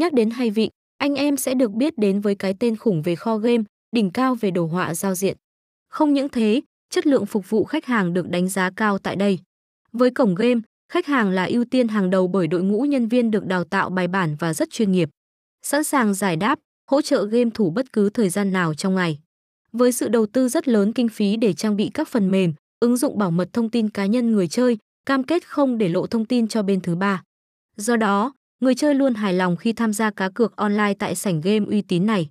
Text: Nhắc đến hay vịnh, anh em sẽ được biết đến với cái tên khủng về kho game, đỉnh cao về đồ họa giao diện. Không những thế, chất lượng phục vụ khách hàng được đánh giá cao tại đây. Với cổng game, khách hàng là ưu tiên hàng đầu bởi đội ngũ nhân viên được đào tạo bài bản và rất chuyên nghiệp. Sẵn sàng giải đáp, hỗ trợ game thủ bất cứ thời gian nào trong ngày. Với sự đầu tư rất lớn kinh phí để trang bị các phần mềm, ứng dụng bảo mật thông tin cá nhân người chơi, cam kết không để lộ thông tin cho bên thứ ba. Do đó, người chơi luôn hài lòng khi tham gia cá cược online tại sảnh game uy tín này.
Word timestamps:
Nhắc 0.00 0.12
đến 0.12 0.30
hay 0.30 0.50
vịnh, 0.50 0.70
anh 0.98 1.14
em 1.14 1.36
sẽ 1.36 1.54
được 1.54 1.70
biết 1.70 1.98
đến 1.98 2.20
với 2.20 2.34
cái 2.34 2.54
tên 2.60 2.76
khủng 2.76 3.02
về 3.02 3.16
kho 3.16 3.36
game, 3.36 3.62
đỉnh 3.96 4.10
cao 4.10 4.34
về 4.34 4.50
đồ 4.50 4.66
họa 4.66 4.94
giao 4.94 5.14
diện. 5.14 5.36
Không 5.88 6.14
những 6.14 6.28
thế, 6.28 6.60
chất 6.90 7.06
lượng 7.06 7.26
phục 7.26 7.50
vụ 7.50 7.64
khách 7.64 7.86
hàng 7.86 8.14
được 8.14 8.28
đánh 8.28 8.48
giá 8.48 8.70
cao 8.76 8.98
tại 8.98 9.16
đây. 9.16 9.38
Với 9.92 10.10
cổng 10.10 10.34
game, 10.34 10.60
khách 10.92 11.06
hàng 11.06 11.30
là 11.30 11.44
ưu 11.44 11.64
tiên 11.64 11.88
hàng 11.88 12.10
đầu 12.10 12.28
bởi 12.28 12.46
đội 12.46 12.62
ngũ 12.62 12.82
nhân 12.82 13.08
viên 13.08 13.30
được 13.30 13.46
đào 13.46 13.64
tạo 13.64 13.90
bài 13.90 14.08
bản 14.08 14.36
và 14.38 14.54
rất 14.54 14.70
chuyên 14.70 14.92
nghiệp. 14.92 15.08
Sẵn 15.62 15.84
sàng 15.84 16.14
giải 16.14 16.36
đáp, 16.36 16.58
hỗ 16.90 17.02
trợ 17.02 17.24
game 17.24 17.50
thủ 17.54 17.70
bất 17.70 17.92
cứ 17.92 18.10
thời 18.10 18.28
gian 18.28 18.52
nào 18.52 18.74
trong 18.74 18.94
ngày. 18.94 19.18
Với 19.72 19.92
sự 19.92 20.08
đầu 20.08 20.26
tư 20.26 20.48
rất 20.48 20.68
lớn 20.68 20.92
kinh 20.92 21.08
phí 21.08 21.36
để 21.36 21.52
trang 21.52 21.76
bị 21.76 21.90
các 21.94 22.08
phần 22.08 22.30
mềm, 22.30 22.52
ứng 22.80 22.96
dụng 22.96 23.18
bảo 23.18 23.30
mật 23.30 23.48
thông 23.52 23.70
tin 23.70 23.88
cá 23.88 24.06
nhân 24.06 24.32
người 24.32 24.48
chơi, 24.48 24.78
cam 25.06 25.22
kết 25.22 25.48
không 25.48 25.78
để 25.78 25.88
lộ 25.88 26.06
thông 26.06 26.24
tin 26.24 26.48
cho 26.48 26.62
bên 26.62 26.80
thứ 26.80 26.96
ba. 26.96 27.22
Do 27.76 27.96
đó, 27.96 28.32
người 28.60 28.74
chơi 28.74 28.94
luôn 28.94 29.14
hài 29.14 29.32
lòng 29.32 29.56
khi 29.56 29.72
tham 29.72 29.92
gia 29.92 30.10
cá 30.10 30.28
cược 30.28 30.56
online 30.56 30.94
tại 30.98 31.14
sảnh 31.14 31.40
game 31.40 31.66
uy 31.66 31.82
tín 31.82 32.06
này. 32.06 32.30